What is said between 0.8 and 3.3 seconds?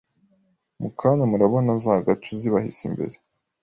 mu kanya murabona za Gacu zibahise imbere